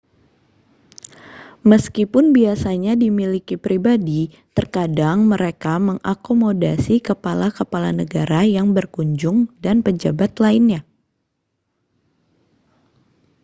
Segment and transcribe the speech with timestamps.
[1.71, 4.21] meskipun biasanya dimiliki pribadi
[4.57, 10.81] terkadang mereka mengakomodasi kepala-kepala negara yang berkunjung dan pejabat lainnya